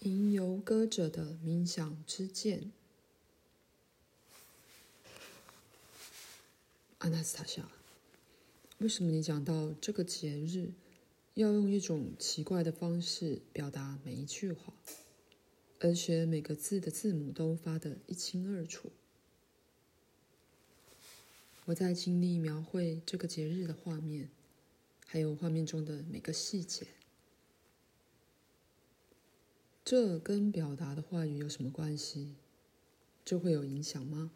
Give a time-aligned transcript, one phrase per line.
[0.00, 2.72] 吟游歌者的冥想之剑，
[6.96, 7.68] 阿纳斯塔夏，
[8.78, 10.72] 为什么你讲到这个节日，
[11.34, 14.72] 要用一种奇怪的方式表达每一句话，
[15.80, 18.90] 而且每个字的字母都发得一清二楚？
[21.66, 24.30] 我在尽力描绘这个节日的画面，
[25.04, 26.86] 还有画面中的每个细节。
[29.84, 32.34] 这跟表达的话语有什么关系？
[33.24, 34.30] 这会有影响吗？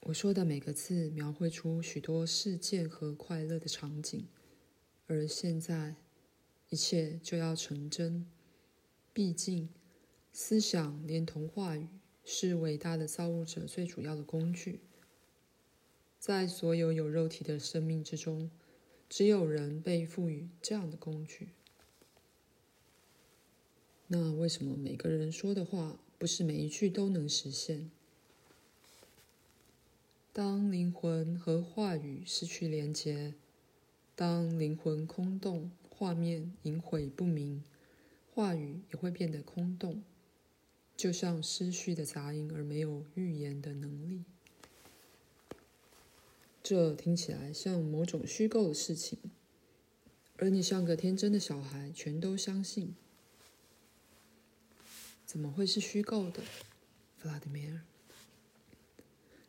[0.00, 4.26] 我说的每个字描绘出许多事件和快乐的场景，
[5.06, 5.94] 而现在
[6.70, 8.26] 一切就要成真。
[9.12, 9.68] 毕竟，
[10.32, 11.86] 思想连同话语
[12.24, 14.80] 是伟大的造物者最主要的工具。
[16.18, 18.50] 在所有有肉体的生命之中，
[19.08, 21.50] 只有人被赋予这样的工具。
[24.14, 27.90] 那为什么每个人说的话不是每一句都能实现？
[30.34, 33.32] 当灵魂和话语失去连接，
[34.14, 37.64] 当灵魂空洞，画面隐晦不明，
[38.34, 40.02] 话语也会变得空洞，
[40.94, 44.24] 就像失去的杂音而没有预言的能力。
[46.62, 49.18] 这听起来像某种虚构的事情，
[50.36, 52.94] 而你像个天真的小孩，全都相信。
[55.32, 56.42] 怎么会是虚构的，
[57.16, 57.80] 弗拉迪米尔？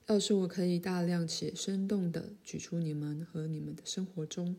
[0.06, 4.56] 要是我可以大量且生动地举出你们和你们的生活中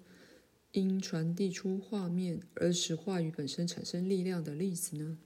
[0.73, 5.17] 因传递出画面而使话语本身产生力量的例子呢？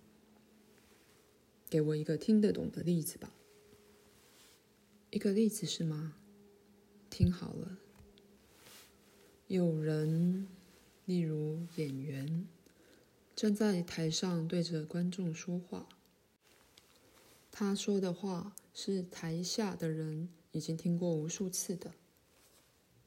[1.69, 3.35] 给我一个听得懂的例子吧。
[5.11, 6.15] 一个例子是吗？
[7.11, 7.77] 听好了，
[9.49, 10.47] 有人，
[11.07, 12.47] 例如演员，
[13.39, 15.89] 站在台上对着观众说话。
[17.53, 21.93] 他说的话是台下的人已经听过无数次的，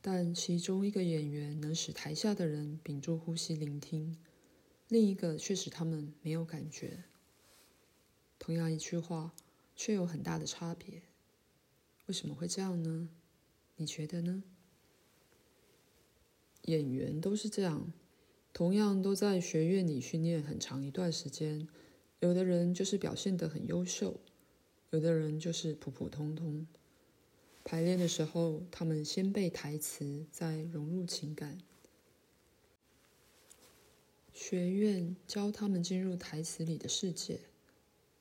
[0.02, 4.18] 但其中一个演员能使台下的人屏住呼吸聆听，
[4.88, 7.04] 另一个却使他们没有感觉。
[8.40, 9.34] 同样一句话，
[9.76, 11.02] 却有很大的差别。
[12.06, 13.10] 为什么会这样呢？
[13.76, 14.42] 你觉得呢？
[16.62, 17.92] 演员都是这样，
[18.54, 21.68] 同样都在学院里训练很长一段时间。
[22.20, 24.20] 有的人就是表现得很优秀，
[24.92, 26.68] 有的人就是普普通通。
[27.64, 31.60] 排练的时候，他们先背台词，再融入情感。
[34.34, 37.42] 学院教他们进入台词里的世界，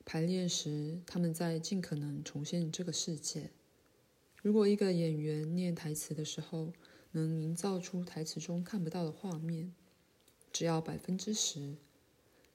[0.05, 3.51] 排练时，他们在尽可能重现这个世界。
[4.41, 6.73] 如果一个演员念台词的时候
[7.11, 9.73] 能营造出台词中看不到的画面，
[10.51, 11.75] 只要百分之十，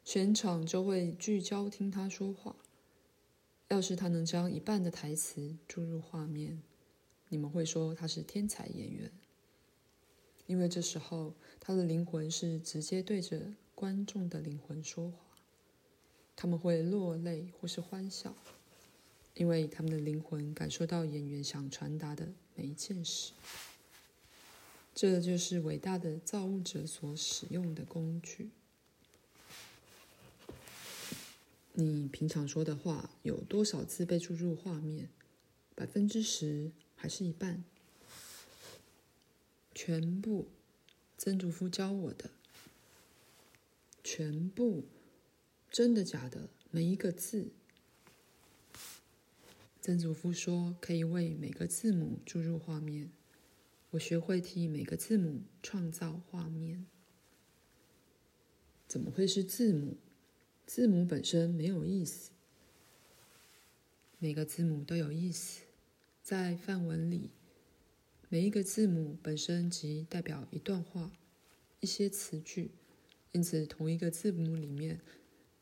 [0.05, 2.57] 全场就会聚焦听他说话。
[3.69, 6.62] 要是他能将一半的台词注入画面，
[7.29, 9.11] 你们会说他是天才演员，
[10.47, 15.19] 因为这时候他的灵魂是直接对着观众的灵魂说话，
[16.37, 18.34] 他们会落泪或是欢笑。
[19.34, 23.33] 因为他们的灵魂感受到演员想传达的每一件事，
[24.97, 28.49] 这就是伟大的造物者所使用的工具。
[31.75, 35.11] 你平常说的话有多少字被注入画面？
[35.75, 37.62] 百分之十还是一半？
[39.75, 40.49] 全部。
[41.19, 42.31] 曾祖父教我的。
[44.03, 44.87] 全部。
[45.71, 46.49] 真的假的？
[46.71, 47.51] 每一个字。
[49.83, 53.11] 曾祖父说：“可以为每个字母注入画面。”
[53.91, 56.87] 我学会替每个字母创造画面。
[58.89, 59.97] 怎么会是字母？
[60.67, 62.33] 字母本身没有意思。
[64.19, 65.63] 每个字母都有意思。
[66.23, 67.31] 在梵文里，
[68.29, 71.13] 每一个字母本身即代表一段话、
[71.81, 72.73] 一些词句，
[73.31, 75.01] 因此同一个字母里面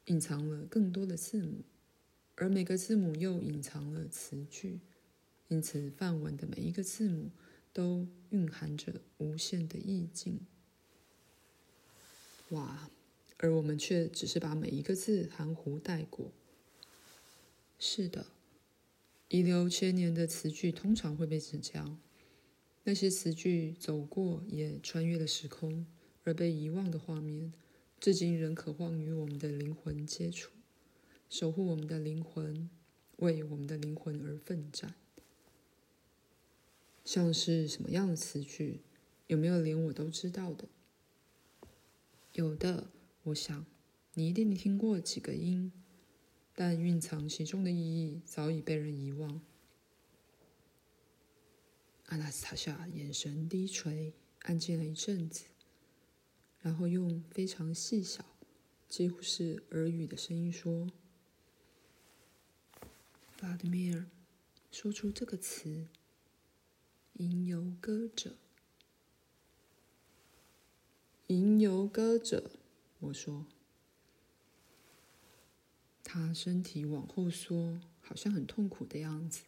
[0.06, 1.62] 隐藏了更多的字母。
[2.36, 4.80] 而每个字母又隐藏了词句，
[5.48, 7.30] 因此梵文的每一个字母
[7.74, 10.40] 都蕴含着无限的意境。
[12.48, 12.88] 哇！
[13.38, 16.32] 而我们却只是把每一个字含糊带过。
[17.78, 18.28] 是的，
[19.28, 21.98] 遗留千年的词句通常会被指教。
[22.84, 25.84] 那些词句走过也穿越了时空，
[26.22, 27.52] 而被遗忘的画面，
[28.00, 30.52] 至今仍渴望与我们的灵魂接触。
[31.28, 32.70] 守护我们的灵魂，
[33.16, 34.94] 为我们的灵魂而奋战。
[37.04, 38.80] 像是什么样的词句？
[39.26, 40.68] 有没有连我都知道的？
[42.32, 42.90] 有的，
[43.24, 43.64] 我想，
[44.14, 45.70] 你一定听过几个音，
[46.54, 49.40] 但蕴藏其中的意义早已被人遗忘。
[52.06, 55.44] 阿纳斯塔夏眼神低垂，安静了一阵子，
[56.60, 58.24] 然后用非常细小、
[58.88, 60.90] 几乎是耳语的声音说
[63.32, 64.06] ：“弗拉德米尔，
[64.70, 65.86] 说出这个词，
[67.14, 68.36] 吟游歌者。”
[71.28, 72.50] 吟游歌者，
[73.00, 73.46] 我说。
[76.02, 79.44] 他身体往后缩，好像很痛苦的样子。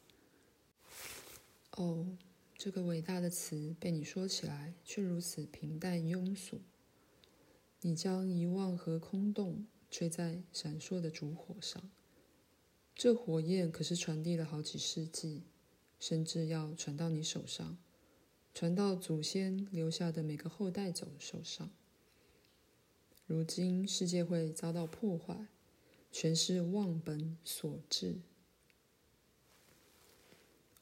[1.73, 2.17] 哦。
[2.59, 6.63] 这个伟大的词被你说起来，却如此平淡庸俗。
[7.83, 11.91] 你将遗忘和空洞吹在闪烁的烛火上，
[12.95, 15.43] 这火焰可是传递了好几世纪，
[15.99, 17.77] 甚至要传到你手上，
[18.55, 21.71] 传到祖先留下的每个后代走手上。
[23.27, 25.47] 如今世界会遭到破坏，
[26.13, 28.17] 全是忘本所致。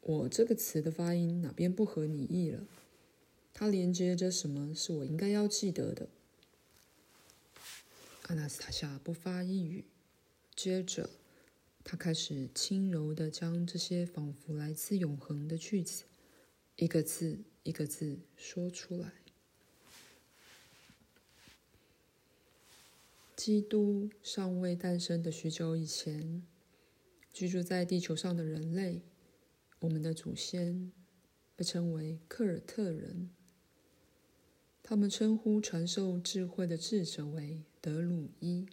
[0.00, 2.66] 我这个词的发音哪边不合你意了？
[3.54, 6.08] 它连接着什么是我应该要记得的？
[8.24, 9.84] 阿纳斯塔夏不发一语，
[10.54, 11.08] 接着
[11.84, 16.04] 他开始轻柔地将这些仿佛来自永恒的句子，
[16.76, 19.12] 一个字一个字说出来。
[23.36, 26.42] 基督尚未诞生的许久以前，
[27.30, 29.02] 居住在地球上的人类。
[29.80, 30.90] 我们的祖先
[31.54, 33.28] 被称为克尔特人，
[34.82, 38.66] 他们称呼传授智慧的智者为德鲁伊。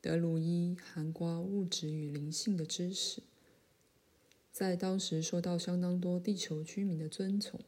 [0.00, 3.22] 德鲁伊涵括物质与灵性的知识，
[4.52, 7.60] 在当时受到相当多地球居民的尊崇。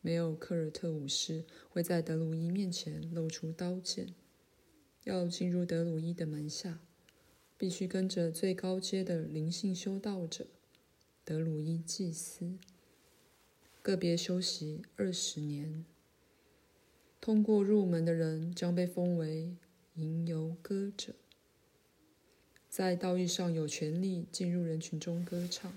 [0.00, 4.14] 没有克尔特武士会在德鲁伊面前露出刀剑。
[5.04, 6.80] 要进入德鲁伊的门下，
[7.58, 10.46] 必须跟着最高阶的灵性修道者。
[11.24, 12.56] 德鲁伊祭司
[13.80, 15.84] 个别修习二十年，
[17.20, 19.56] 通过入门的人将被封为
[19.94, 21.14] 吟游歌者，
[22.72, 25.70] 在道义上有权利进入人群中歌唱，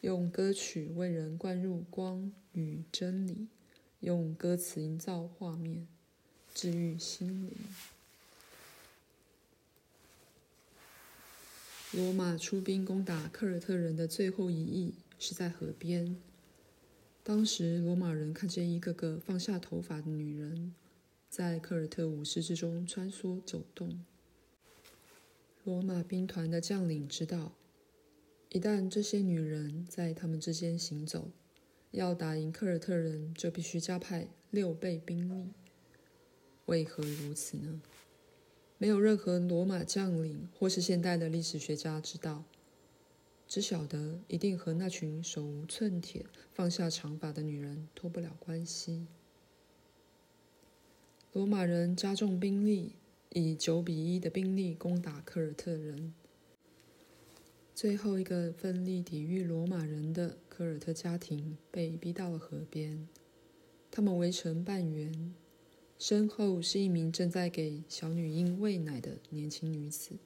[0.00, 3.48] 用歌曲为人灌入光与真理，
[3.98, 5.88] 用歌词营造画面，
[6.54, 7.52] 治愈心灵。
[11.90, 16.16] 罗马出兵攻打克尔特人的最后一役是在河边。
[17.24, 20.72] 当时，罗马人看见一个个放下头发的女人
[21.28, 24.04] 在克尔特武士之中穿梭走动。
[25.66, 27.52] 罗马兵团的将领知道，
[28.50, 31.32] 一旦这些女人在他们之间行走，
[31.90, 35.50] 要打赢克尔特人，就必须加派六倍兵力。
[36.66, 37.82] 为何如此呢？
[38.78, 42.44] 没有任何罗马将领或是现代的历史学家知道，
[43.48, 49.08] 只晓得一定和那群手无寸铁、放下长发的女人脱不了关系。
[51.32, 52.92] 罗马人加重兵力，
[53.30, 56.14] 以九比一的兵力攻打科尔特人。
[57.74, 63.06] 最后一个奋力抵御罗马人的科尔特家庭被逼到了河边，
[63.90, 65.34] 他们围成半圆。
[65.98, 70.16] 身后是一名正在给小女婴喂奶的年轻女子。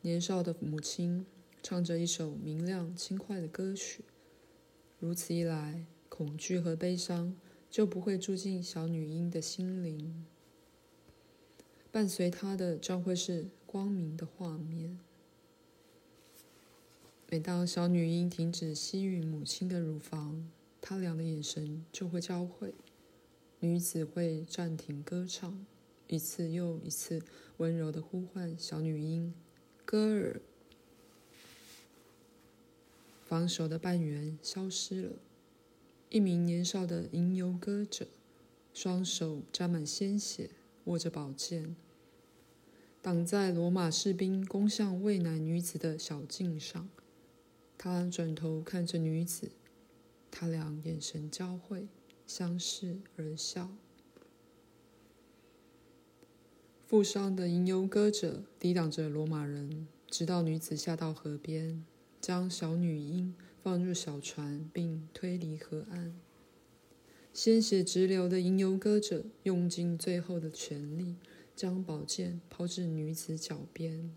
[0.00, 1.24] 年少的母亲
[1.62, 4.04] 唱着一首明亮轻快的歌曲。
[4.98, 7.36] 如此一来，恐惧和悲伤
[7.70, 10.24] 就不会住进小女婴的心灵。
[11.96, 14.98] 伴随她的将会是光明的画面。
[17.30, 20.46] 每当小女婴停止吸吮母亲的乳房，
[20.78, 22.74] 她俩的眼神就会交汇。
[23.60, 25.64] 女子会暂停歌唱，
[26.06, 27.22] 一次又一次
[27.56, 29.32] 温柔地呼唤小女婴
[29.86, 30.42] “歌儿”。
[33.24, 35.12] 防守的半圆消失了，
[36.10, 38.06] 一名年少的吟游歌者，
[38.74, 40.50] 双手沾满鲜血，
[40.84, 41.74] 握着宝剑，
[43.06, 46.88] 挡在罗马士兵攻向喂奶女子的小径上。
[47.78, 49.52] 他转头看着女子，
[50.28, 51.86] 他俩眼神交汇。
[52.26, 53.70] 相视而笑。
[56.84, 61.84] 负伤的吟游歌者抵挡着罗马人，直到女子下到河边，
[62.20, 63.32] 将小女婴
[63.62, 66.12] 放入小船，并推离河岸。
[67.32, 71.14] 鲜血直流的吟游歌者用尽最后的全力，
[71.56, 74.14] 将宝剑抛至女子脚边。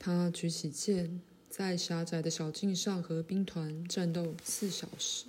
[0.00, 5.26] 他举起剑，在狭窄的小径上和兵团战斗四小时。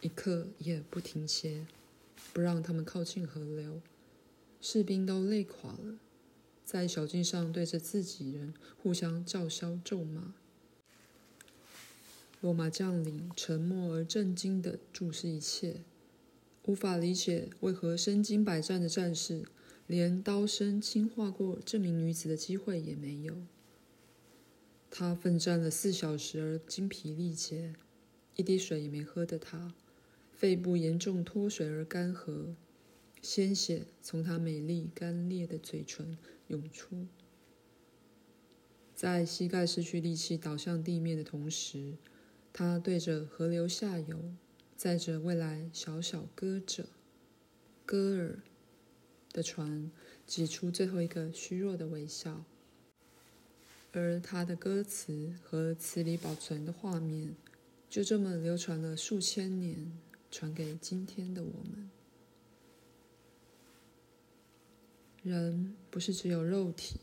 [0.00, 1.66] 一刻也不停歇，
[2.32, 3.80] 不让他们靠近河流，
[4.60, 5.98] 士兵都累垮了，
[6.64, 10.34] 在小径上对着自己人互相叫嚣咒骂。
[12.40, 15.82] 罗马将领沉默而震惊地注视一切，
[16.64, 19.44] 无法理解为何身经百战的战士
[19.86, 23.36] 连刀身轻划过这名女子的机会也没有。
[24.88, 27.74] 他奋战了四小时而精疲力竭，
[28.36, 29.74] 一滴水也没喝的他，
[30.32, 32.54] 肺部严重脱水而干涸，
[33.20, 36.16] 鲜血从他美丽干裂的嘴唇
[36.48, 37.06] 涌出。
[38.94, 41.94] 在膝盖失去力气倒向地面的同时，
[42.52, 44.32] 他对着河流下游，
[44.82, 46.88] 载着未来小小歌者
[47.86, 48.40] 歌尔
[49.32, 49.92] 的船，
[50.26, 52.44] 挤出最后一个虚弱的微笑。
[53.92, 57.36] 而他的歌词和词里保存的画面，
[57.88, 59.96] 就这么流传了数千年，
[60.32, 61.88] 传给今天的我们。
[65.22, 66.98] 人不是只有肉体，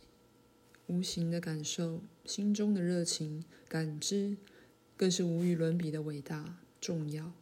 [0.88, 4.36] 无形的感受，心中的热情感知。
[4.98, 7.38] 更是无与伦比的伟大重要。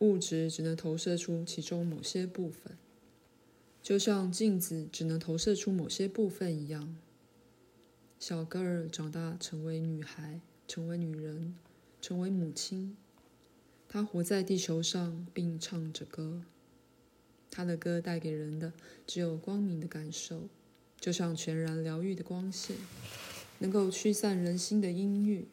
[0.00, 2.76] 物质只能投射出其中某些部分，
[3.82, 6.96] 就像镜子只能投射出某些部分一样。
[8.18, 11.54] 小个儿长大成为女孩，成为女人，
[12.00, 12.96] 成为母亲。
[13.88, 16.42] 她活在地球上，并唱着歌。
[17.50, 18.72] 她的歌带给人的
[19.06, 20.48] 只有光明的感受，
[21.00, 22.76] 就像全然疗愈的光线，
[23.60, 25.46] 能够驱散人心的阴郁。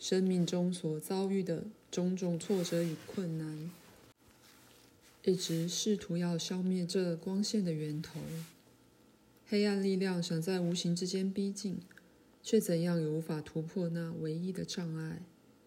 [0.00, 3.70] 生命中所遭遇的种种挫折与困难，
[5.24, 8.18] 一直试图要消灭这光线的源头。
[9.46, 11.80] 黑暗力量想在无形之间逼近，
[12.42, 15.20] 却怎样也无法突破那唯一的障碍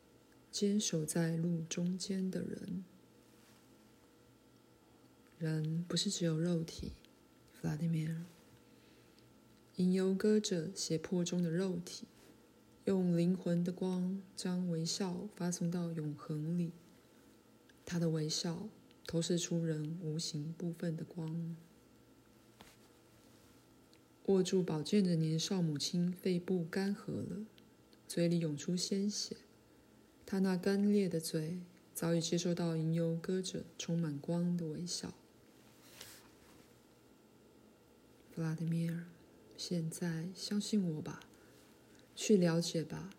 [0.52, 2.84] ——坚守在路中间的人。
[5.38, 6.94] 人不是只有肉体，
[7.52, 8.26] 弗拉迪米尔。
[9.76, 12.08] 吟游歌者血泊中的肉体。
[12.86, 16.72] 用灵魂的光将微笑发送到永恒里，
[17.86, 18.68] 他的微笑
[19.08, 21.56] 投射出人无形部分的光。
[24.26, 27.46] 握住宝剑的年少母亲肺部干涸了，
[28.08, 29.38] 嘴里涌出鲜血，
[30.26, 31.60] 她那干裂的嘴
[31.94, 35.14] 早已接收到吟游歌者充满光的微笑。
[38.32, 39.06] 弗拉德米尔，
[39.58, 41.22] 现在相信我吧。
[42.16, 43.10] 去了解吧，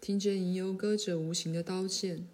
[0.00, 2.26] 听见吟游歌者无形的刀剑，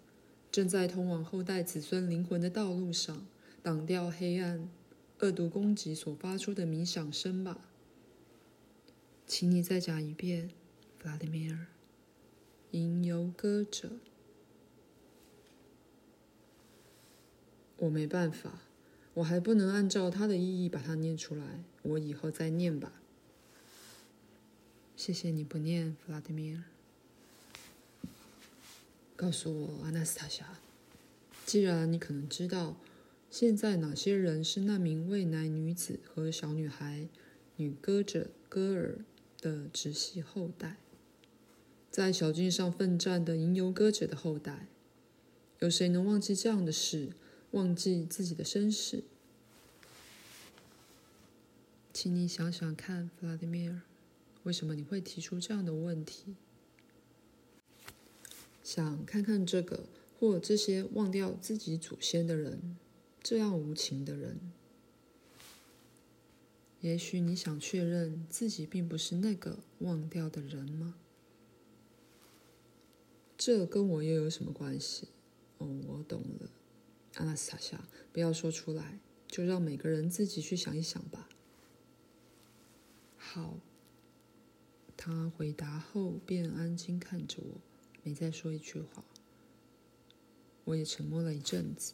[0.51, 3.25] 正在通往后代子孙灵魂的道路上，
[3.63, 4.69] 挡掉黑暗、
[5.19, 7.69] 恶毒攻击所发出的鸣响声吧。
[9.25, 10.49] 请你再讲一遍，
[10.99, 11.67] 弗拉迪米尔。
[12.71, 13.89] 吟游歌者，
[17.77, 18.61] 我没办法，
[19.15, 23.00] 我还不能按照它的意义把它念出来，我以后再念吧。
[25.03, 26.61] 谢谢你不念，弗拉德米尔。
[29.15, 30.59] 告诉我，阿纳斯塔夏，
[31.43, 32.77] 既然你可能知道，
[33.31, 37.07] 现在哪些人是那名未来女子和小女孩
[37.55, 38.99] 女歌者戈尔
[39.39, 40.77] 的直系后代，
[41.89, 44.67] 在小径上奋战的吟游歌者的后代，
[45.57, 47.09] 有谁能忘记这样的事，
[47.49, 49.03] 忘记自己的身世？
[51.91, 53.81] 请你想想看，弗拉德米尔。
[54.43, 56.35] 为什么你会提出这样的问题？
[58.63, 59.85] 想看看这个
[60.17, 62.77] 或这些忘掉自己祖先的人，
[63.21, 64.39] 这样无情的人。
[66.79, 70.95] 也许你想确认自己并不是那个忘掉的人吗？
[73.37, 75.09] 这跟我又有什么关系？
[75.57, 76.49] 哦，我懂了，
[77.15, 81.27] 阿拉斯塔夏，不要说出来，就让每个人自己去想一想吧。
[83.17, 83.59] 好。
[85.03, 87.59] 他回答后，便安静看着我，
[88.03, 89.03] 没再说一句话。
[90.63, 91.93] 我也沉默了一阵子。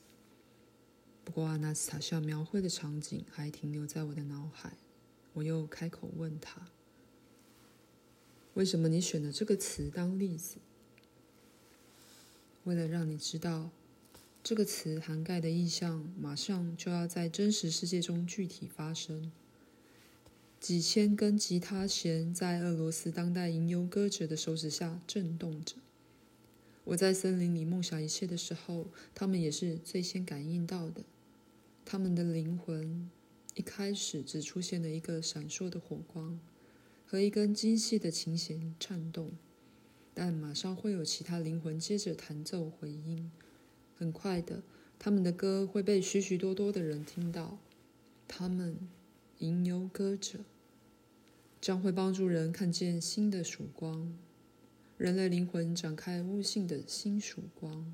[1.23, 4.73] 不过，阿纳斯塔夏描绘的场景还停留在我的脑海。
[5.31, 6.67] 我又开口问他
[8.55, 10.57] ：“为什么你选了这个词当例子？”
[12.65, 13.69] 为了让你知道，
[14.43, 19.31] 这个词涵盖的意象马上就要在真实世界中具体发生。
[20.59, 25.75] 几千根吉他弦在俄罗斯当代吟游歌者的手指下震动着。
[26.83, 31.03] 我在森林里梦想一切的时候，他们也是最先感应到的。
[31.85, 33.09] 他们的灵魂
[33.55, 36.39] 一开始只出现了一个闪烁的火光
[37.05, 39.31] 和一根精细的琴弦颤动，
[40.13, 43.31] 但马上会有其他灵魂接着弹奏回音。
[43.95, 44.63] 很快的，
[44.97, 47.59] 他们的歌会被许许多多的人听到。
[48.27, 48.77] 他们
[49.39, 50.39] 吟游歌者，
[51.61, 54.17] 将会帮助人看见新的曙光，
[54.97, 57.93] 人类灵魂展开悟性的新曙光。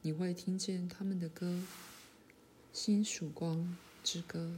[0.00, 1.62] 你会听见他们的歌，
[2.72, 4.56] 新曙光之歌。